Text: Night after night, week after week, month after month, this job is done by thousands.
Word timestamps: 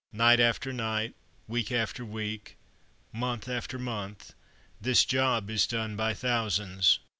Night 0.11 0.39
after 0.39 0.73
night, 0.73 1.13
week 1.47 1.71
after 1.71 2.03
week, 2.03 2.57
month 3.13 3.47
after 3.47 3.77
month, 3.77 4.33
this 4.81 5.05
job 5.05 5.47
is 5.51 5.67
done 5.67 5.95
by 5.95 6.15
thousands. 6.15 6.97